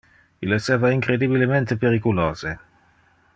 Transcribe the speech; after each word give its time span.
Il 0.41 0.51
esseva 0.53 0.89
incredibilemente 0.91 1.77
periculose. 1.77 2.57